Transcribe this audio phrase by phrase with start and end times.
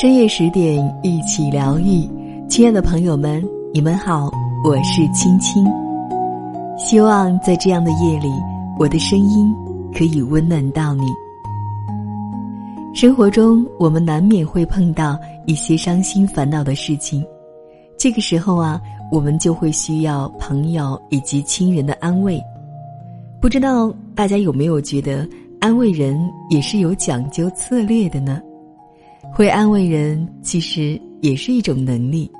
[0.00, 2.08] 深夜十点，一起疗愈。
[2.48, 3.44] 亲爱的朋友们，
[3.74, 4.30] 你们好，
[4.62, 5.66] 我是青青。
[6.78, 8.28] 希望在这样的夜里，
[8.78, 9.52] 我的声音
[9.92, 11.02] 可以温暖到你。
[12.94, 17.26] 生活中，我们难免会碰到一些伤心烦恼的事情，
[17.98, 18.80] 这个时候啊，
[19.10, 22.40] 我们就会需要朋友以及亲人的安慰。
[23.40, 25.28] 不知道大家有没有觉得，
[25.58, 26.16] 安慰人
[26.50, 28.40] 也是有讲究策略的呢？
[29.32, 32.30] 会安慰人，其实也是一种能力，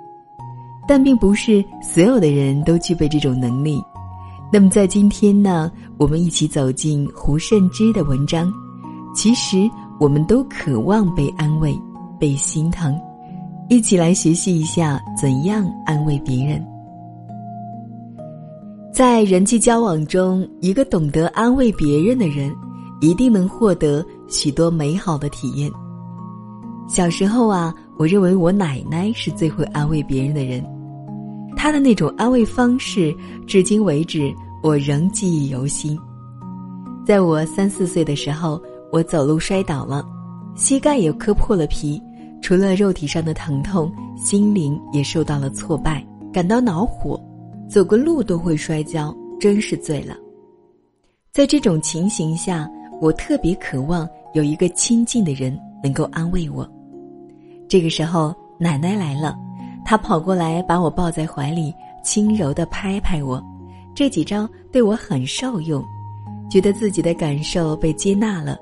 [0.86, 3.80] 但并不是所有的人都具备这种能力。
[4.52, 8.52] 那么，在今天呢，我们一起走进胡慎之的文章。
[9.14, 9.68] 其实，
[10.00, 11.78] 我们都渴望被安慰、
[12.18, 12.98] 被心疼，
[13.68, 16.64] 一起来学习一下怎样安慰别人。
[18.92, 22.50] 在人际交往中，一个懂得安慰别人的人，
[23.00, 25.70] 一定能获得许多美好的体验。
[26.88, 30.64] 小时候啊，我认为我奶奶是最会安慰别人的人，
[31.54, 33.14] 她的那种安慰方式，
[33.46, 35.98] 至今为止我仍记忆犹新。
[37.04, 40.02] 在我三四岁的时候，我走路摔倒了，
[40.56, 42.02] 膝盖也磕破了皮，
[42.40, 47.20] 除了肉体上的疼痛，心灵也受到了挫败，感到恼火，
[47.68, 50.16] 走个路都会摔跤，真是醉了。
[51.32, 52.66] 在这种情形下，
[52.98, 56.66] 我特别渴望有一个亲近的人能够安慰我。
[57.68, 59.36] 这个时候，奶奶来了，
[59.84, 63.42] 她跑过来把我抱在怀里，轻柔的拍拍我。
[63.94, 65.84] 这几招对我很受用，
[66.50, 68.56] 觉得自己的感受被接纳了。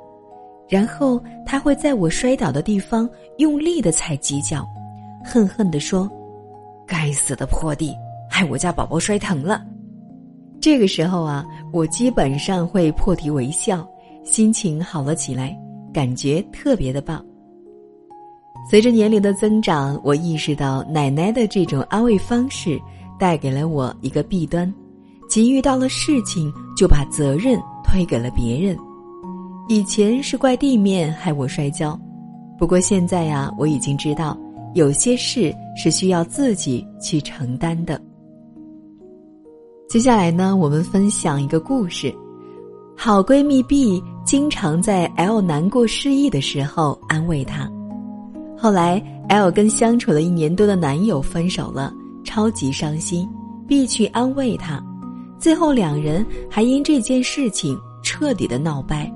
[0.69, 4.67] 然后，她会在我摔倒的地方用力的踩几脚，
[5.25, 6.11] 恨恨地说
[6.84, 7.95] ：“该死的破地，
[8.29, 9.65] 害我家宝宝摔疼了。”
[10.61, 13.87] 这个时候啊，我基本上会破涕为笑，
[14.25, 15.57] 心情好了起来，
[15.93, 17.25] 感觉特别的棒。
[18.69, 22.81] 随着年龄的增长，我意识到奶奶的这种安慰方式
[23.17, 24.72] 带给了我一个弊端，
[25.28, 28.77] 即遇到了事情就把责任推给了别人。
[29.69, 31.99] 以前是怪地面害我摔跤，
[32.59, 34.37] 不过现在呀，我已经知道
[34.75, 38.00] 有些事是需要自己去承担的。
[39.88, 42.12] 接下来呢，我们分享一个故事：
[42.97, 47.71] 好闺蜜 B 经常在 L 难过失意的时候安慰她。
[48.59, 51.93] 后来，L 跟相处了一年多的男友分手了，
[52.25, 53.28] 超级伤心
[53.69, 54.83] ，B 去安慰他，
[55.39, 59.12] 最后两人还因这件事情彻底的闹掰，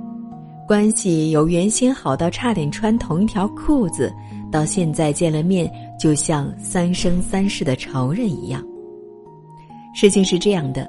[0.69, 4.13] 关系由原先好到差点穿同一条裤子，
[4.53, 8.63] 到现在见了面就像三生三世的仇人一样。
[9.95, 10.89] 事情是这样的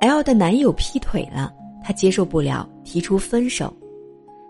[0.00, 1.52] ，L 的男友劈腿了，
[1.82, 3.70] 她接受不了，提出分手，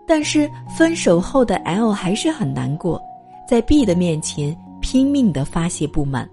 [0.07, 3.01] 但是分手后的 L 还是很难过。
[3.47, 6.29] 在 B 的面前拼命的发泄不满，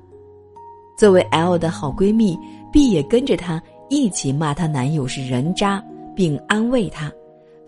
[0.96, 2.38] 作为 L 的好闺蜜
[2.72, 5.82] ，B 也跟着她一起骂她男友是人渣，
[6.14, 7.12] 并安慰她，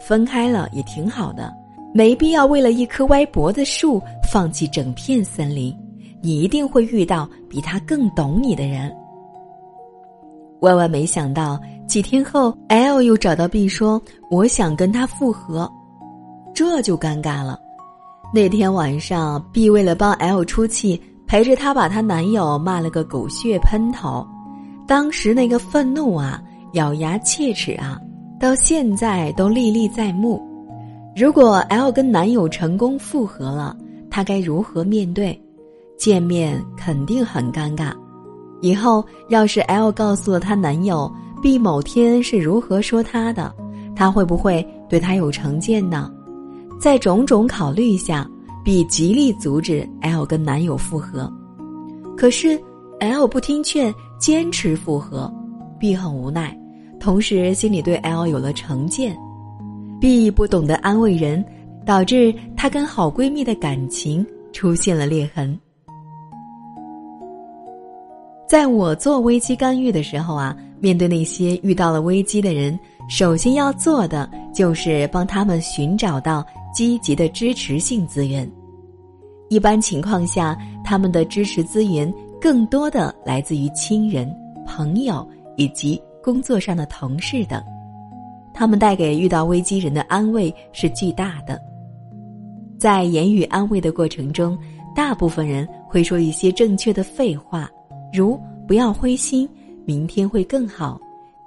[0.00, 1.52] 分开了也挺好的，
[1.92, 4.00] 没必要为了一棵歪脖子树
[4.30, 5.76] 放弃整片森林，
[6.22, 8.90] 你一定会遇到比他更懂你的人。
[10.60, 14.00] 万万没想到，几天后，L 又找到 B 说
[14.30, 15.70] ：“我想跟他复合。”
[16.54, 17.60] 这就尴尬了。
[18.34, 24.26] 那天晚上，B 为了帮 L 出气，陪着她把她男友骂了个狗血喷头。
[24.88, 27.96] 当时那个愤怒啊，咬牙切齿啊，
[28.40, 30.42] 到现在都历历在目。
[31.14, 33.76] 如果 L 跟男友成功复合了，
[34.10, 35.40] 她该如何面对？
[35.96, 37.92] 见面肯定很尴尬。
[38.60, 41.08] 以后要是 L 告诉了她男友
[41.40, 43.54] B 某天是如何说她的，
[43.94, 46.10] 她会不会对他有成见呢？
[46.80, 48.28] 在种种考虑下
[48.62, 51.32] ，B 极力阻止 L 跟男友复合，
[52.16, 52.60] 可是
[53.00, 55.32] L 不听劝，坚持复合
[55.78, 56.56] ，B 很无奈，
[57.00, 59.16] 同时心里对 L 有了成见。
[60.00, 61.42] B 不懂得安慰人，
[61.86, 65.58] 导致她跟好闺蜜的感情出现了裂痕。
[68.46, 72.78] 在我做危机干预的时候啊，面对那些遇到了危机的人，
[73.08, 76.44] 首先要做的就是帮他们寻找到。
[76.74, 78.50] 积极的支持性资源，
[79.48, 84.30] 一般情况下，他们的支持资源更多的来自于亲人、
[84.66, 85.26] 朋友
[85.56, 87.62] 以及工作上的同事等，
[88.52, 91.60] 他们带给遇到危机人的安慰是巨大的。
[92.76, 94.58] 在言语安慰的过程中，
[94.96, 97.70] 大部分人会说一些正确的废话，
[98.12, 99.48] 如“不要灰心，
[99.86, 101.00] 明天会更好”，“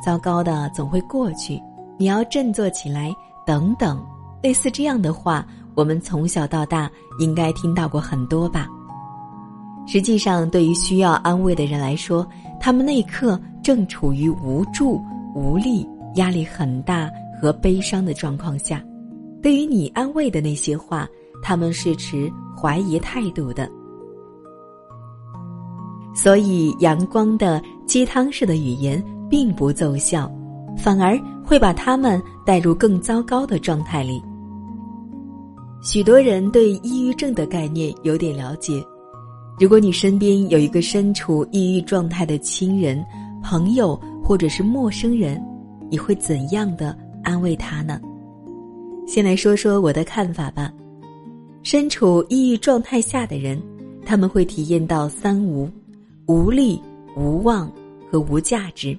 [0.03, 1.61] 糟糕的总会过去，
[1.97, 3.13] 你要振作起来”
[3.45, 4.01] 等等。
[4.47, 5.45] 类似这样的话，
[5.75, 6.89] 我们从小到大
[7.19, 8.65] 应该听到过很多吧。
[9.85, 12.25] 实际上，对于需要安慰的人来说，
[12.57, 15.01] 他们那一刻正处于无助、
[15.35, 15.85] 无力、
[16.15, 17.11] 压力很大
[17.41, 18.81] 和悲伤的状况下。
[19.43, 21.05] 对于你安慰的那些话，
[21.43, 23.69] 他们是持怀疑态度的。
[26.15, 30.31] 所以，阳光的鸡汤式的语言并不奏效，
[30.77, 34.23] 反而会把他们带入更糟糕的状态里。
[35.81, 38.83] 许多人对抑郁症的概念有点了解。
[39.59, 43.03] 如果你身边有一个身处抑郁状态的亲人、
[43.43, 45.41] 朋友或者是陌生人，
[45.89, 47.99] 你会怎样的安慰他呢？
[49.07, 50.71] 先来说说我的看法吧。
[51.63, 53.61] 身处抑郁状态下的人，
[54.05, 55.69] 他们会体验到三无。
[56.27, 56.81] 无力、
[57.15, 57.71] 无望
[58.11, 58.97] 和无价值。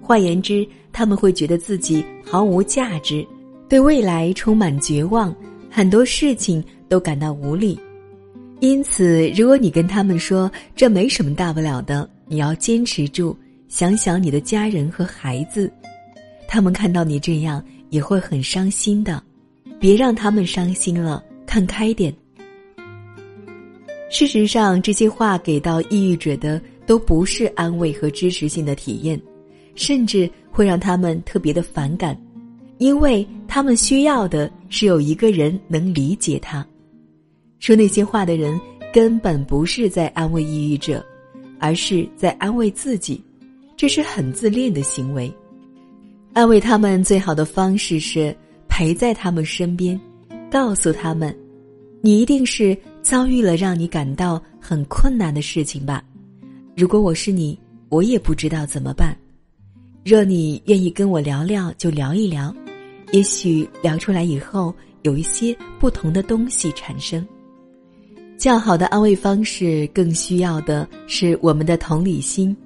[0.00, 3.24] 换言之，他们会觉得自己毫无价值，
[3.72, 5.34] 对未来充满绝望，
[5.70, 7.80] 很多事情都感到无力。
[8.60, 13.34] 因此，如果你跟他们说这没什么大不了的，你要坚持住，
[13.68, 15.72] 想想你的家人和孩子，
[16.46, 19.22] 他们看到你这样也会很伤心的。
[19.80, 22.14] 别让他们伤心了，看开点。
[24.10, 29.18] 事实上，这些话给到抑郁者的都不是安慰和支持性的体验，
[29.74, 32.14] 甚至会让他们特别的反感，
[32.82, 36.66] 因为他们需要的是有一个人能理解他。
[37.60, 38.60] 说那些话的人
[38.92, 41.00] 根本不是在安慰抑郁者，
[41.60, 43.22] 而是在安慰自己，
[43.76, 45.32] 这是很自恋的行为。
[46.32, 48.36] 安慰他们最好的方式是
[48.68, 49.98] 陪在他们身边，
[50.50, 51.32] 告诉他们，
[52.00, 52.76] 你一定是。
[53.02, 56.04] 遭遇了让你感到很困难的事情吧？
[56.76, 57.58] 如果我是你，
[57.88, 59.12] 我也不知道怎么办。
[60.04, 62.54] 若你愿意跟我聊聊，就聊一聊，
[63.12, 67.26] 也许聊出来以后有一些不同的东西产生。
[68.36, 72.56] 较好的安慰方式，更需要的是我们的同理心。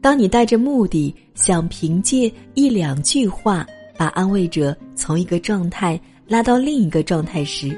[0.00, 3.66] 当你带着目的，想凭借一两句话
[3.96, 7.76] 把安慰者从一个状态拉到另一个状态时，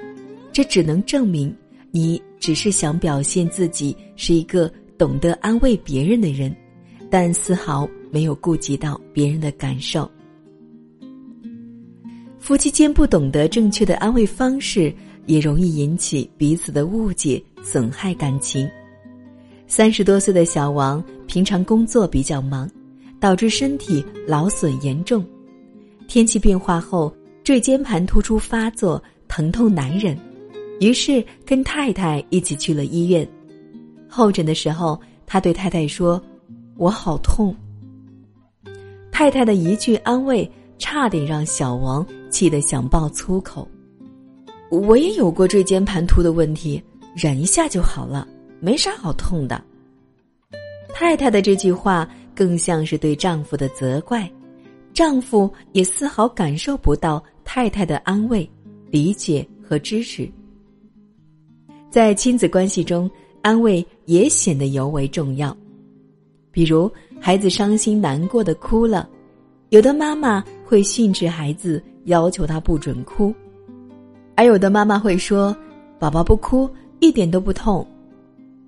[0.53, 1.55] 这只能证明。
[1.93, 6.55] 你只是想表现自己是一个懂得安慰别人的人，
[7.11, 10.11] 但丝毫没有顾及到别人的感受。
[12.41, 14.93] 夫妻间不懂得正确的安慰方式，
[15.27, 18.69] 也容易引起彼此的误解，损害感情。
[19.67, 22.69] 三十多岁的小王平常工作比较忙，
[23.21, 25.25] 导致身体劳损严重。
[26.09, 27.15] 天气变化后，
[27.45, 30.19] 椎间盘突出发作，疼痛难忍。
[30.81, 33.29] 于是跟太太一起去了医院，
[34.09, 36.21] 候诊的时候，他对太太说
[36.79, 37.55] ：“我好痛。”
[39.13, 43.69] 太太的一句安慰，差点让小王气得想爆粗口。
[44.71, 46.83] 我也有过椎间盘突的问题，
[47.15, 48.27] 忍一下就好了，
[48.61, 49.63] 没啥好痛的。
[50.95, 54.31] 太太的这句话更像是对丈夫的责怪，
[54.93, 58.49] 丈夫也丝毫感受不到太太的安慰、
[58.91, 60.31] 理解和支持。
[61.91, 63.11] 在亲子关系中，
[63.43, 65.57] 安慰也显得尤为重要。
[66.53, 66.91] 比如，
[67.21, 69.09] 孩子伤心难过的哭了，
[69.71, 73.33] 有的妈妈会训斥孩子，要求他不准哭；
[74.37, 75.57] 而有的妈妈会说
[75.99, 76.69] ：“宝宝不哭，
[77.01, 77.87] 一点都不痛。”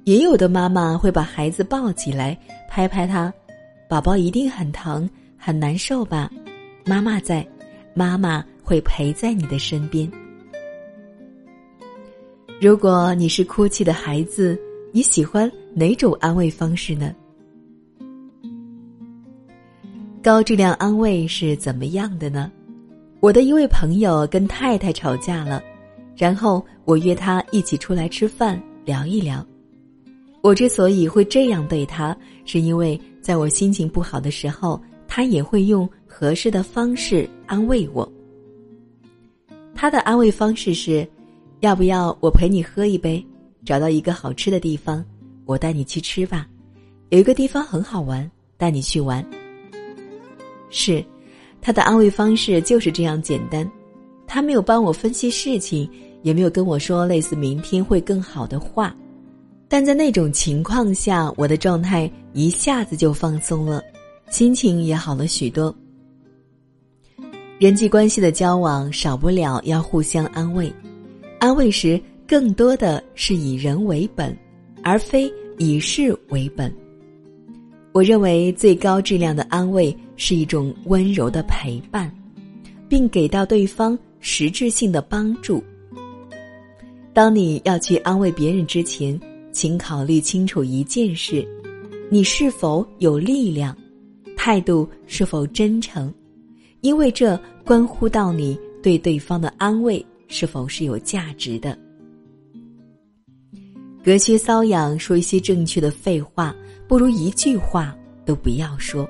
[0.05, 2.37] 也有的妈妈会把孩子抱起来，
[2.69, 3.33] 拍拍他
[3.89, 6.31] ：“宝宝一定很疼，很难受吧？
[6.85, 7.47] 妈妈在，
[7.95, 10.11] 妈妈会陪在你的身边。”
[12.61, 14.61] 如果你是哭泣的孩子，
[14.93, 17.15] 你喜欢哪种安慰方式呢？
[20.23, 22.53] 高质量安慰是怎么样的呢？
[23.23, 25.63] 我的一位朋友跟太太吵架了，
[26.17, 29.47] 然后我约他一起出来吃饭聊一聊。
[30.41, 38.13] 我之所以会这样对他，是因为在我心情不好的时候，他也会用合适的方式安慰我。
[39.73, 41.09] 他的安慰方式是。
[41.61, 43.25] 要不要我陪你喝一杯？
[43.65, 45.05] 找到一个好吃的地方，
[45.45, 46.45] 我带你去吃吧。
[47.11, 49.25] 有一个地方很好玩，带你去玩。
[50.71, 51.05] 是，
[51.63, 53.67] 他的安慰方式就是这样简单。
[54.27, 55.89] 他没有帮我分析事情，
[56.23, 58.95] 也没有跟我说类似“明天会更好的”话，
[59.69, 63.83] 但在那种情况下，我的状态一下子就放松了，
[64.31, 65.75] 心情也好了许多。
[67.59, 70.73] 人际关系的交往少不了要互相安慰。
[71.39, 74.37] 安慰时，更多的是以人为本，
[74.83, 76.75] 而非以事为本。
[77.93, 82.11] 我认为最高质量的安慰是一种温柔的陪伴，
[82.89, 85.63] 并给到对方实质性的帮助。
[87.13, 89.21] 当你要去安慰别人之前，
[89.53, 91.47] 请考虑清楚一件事：
[92.09, 93.77] 你是否有力量，
[94.39, 96.13] 态度是否真诚，
[96.81, 101.79] 因为这关乎到你对对方的安慰是否是有价值的。
[104.05, 106.53] 隔靴搔痒，说一些正确的废话，
[106.89, 109.09] 不如一句话都不要说。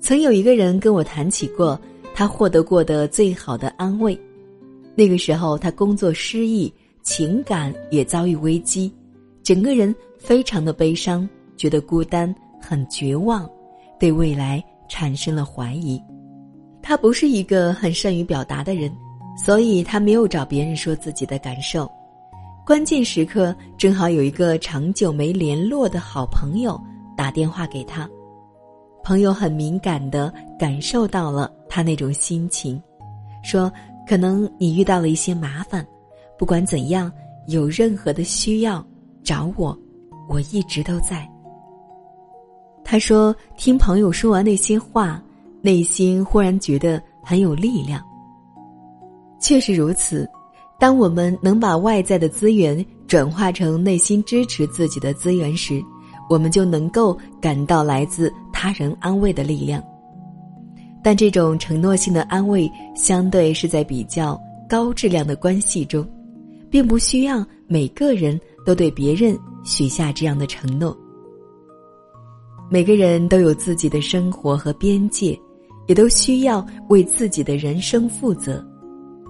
[0.00, 1.80] 曾有一个人跟我谈起过
[2.12, 4.18] 他获得过的最好的安慰，
[4.96, 6.72] 那个时候他工作失意，
[7.02, 8.92] 情感也遭遇危机，
[9.44, 13.48] 整个人非常的悲伤，觉得孤单，很绝望，
[14.00, 16.02] 对未来产生了怀疑。
[16.82, 18.92] 他不是一个很善于表达的人，
[19.38, 21.88] 所以他没有找别人说自己的感受。
[22.64, 26.80] 关键时刻，正好有一个长久没联络的好朋友
[27.16, 28.08] 打电话给他，
[29.02, 32.80] 朋友很敏感的感受到了他那种心情，
[33.42, 33.70] 说
[34.06, 35.84] ：“可能你遇到了一些麻烦，
[36.38, 37.10] 不管怎样，
[37.48, 38.84] 有任何的需要
[39.24, 39.76] 找我，
[40.28, 41.28] 我一直都在。”
[42.84, 45.20] 他说：“听朋友说完那些话，
[45.60, 48.00] 内心忽然觉得很有力量。”
[49.42, 50.30] 确实如此。
[50.82, 55.80] 当我们能把外在的资源转化成内心支持自己的资源时，
[56.28, 59.80] 我们就能够感到来自他人安慰的力量。
[61.00, 64.36] 但这种承诺性的安慰，相对是在比较
[64.68, 66.04] 高质量的关系中，
[66.68, 70.98] 并不需要每个人都对别人许下这样的承诺。
[72.68, 75.38] 每个人都有自己的生活和边界，
[75.86, 78.60] 也都需要为自己的人生负责，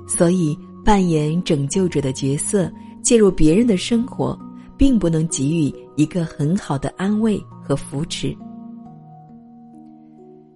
[0.08, 0.56] 所以。
[0.84, 2.70] 扮演拯救者的角色，
[3.02, 4.38] 介入别人的生活，
[4.76, 8.36] 并不能给予一个很好的安慰和扶持。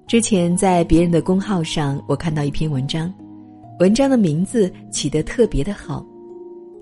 [0.06, 3.12] 之前在别人的公号上，我看到一篇文章，
[3.80, 6.04] 文章的名字起得特别的好。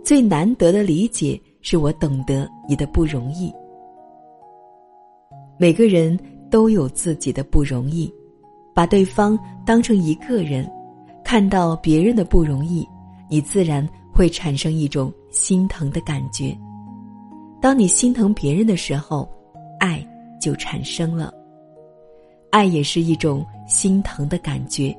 [0.02, 3.50] 最难得的理解，是我懂得你的不容易。
[5.58, 6.18] 每个人
[6.50, 8.12] 都有自己的不容易，
[8.74, 10.70] 把对方当成一个人，
[11.24, 12.86] 看到别人的不容易。
[13.34, 16.56] 你自然会产生一种心疼的感觉。
[17.60, 19.28] 当你心疼别人的时候，
[19.80, 20.06] 爱
[20.40, 21.34] 就产生了。
[22.50, 24.96] 爱也是一种心疼的感觉。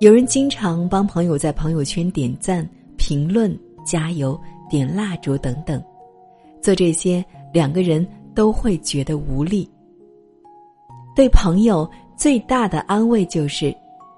[0.00, 3.56] 有人经常帮朋友在朋友圈点赞、评论、
[3.86, 4.36] 加油、
[4.68, 5.80] 点蜡烛等等，
[6.60, 8.04] 做这些，两个人
[8.34, 9.70] 都会觉得无力。
[11.14, 13.72] 对朋友最大的安慰就是，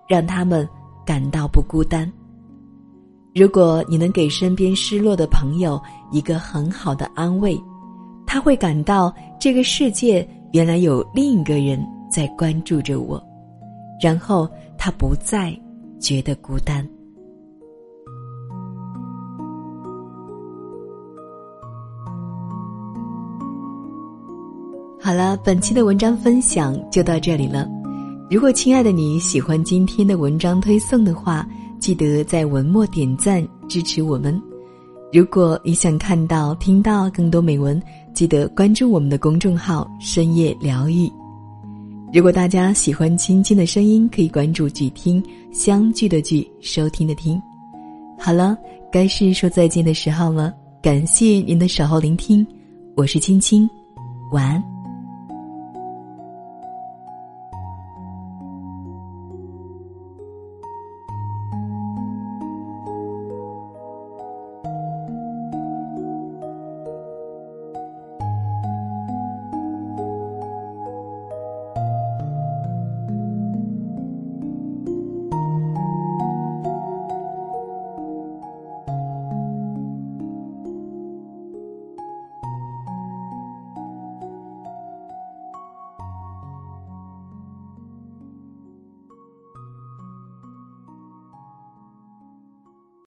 [0.09, 0.67] 让他们
[1.05, 2.11] 感到不孤单。
[3.35, 7.59] 如果你能给身边失落的朋友一个很好的安慰，
[8.27, 9.11] 他会感到
[9.41, 13.23] 这个世界原来有另一个人在关注着我，
[14.03, 14.47] 然后
[14.77, 15.59] 他不再
[15.99, 16.87] 觉得孤单。
[25.01, 27.67] 好了，本期的文章分享就到这里了。
[28.31, 31.49] 如果亲爱的你喜欢今天的文章推送的话，
[31.83, 34.41] 记得在文末点赞支持我们。
[35.13, 37.83] 如果你想看到、听到更多美文，
[38.15, 41.11] 记得关注我们的公众号“深夜疗愈”。
[42.15, 45.21] 如果大家喜欢青青的声音，可以关注“剧听
[45.53, 47.43] 相聚的剧”，收听的听。
[48.17, 48.57] 好了，
[48.93, 50.55] 该是说再见的时候了。
[50.81, 52.47] 感谢您的守候聆听，
[52.97, 53.69] 我是青青，
[54.31, 54.72] 晚安。